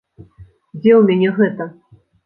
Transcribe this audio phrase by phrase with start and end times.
[0.79, 1.73] Дзе ў мяне гэта?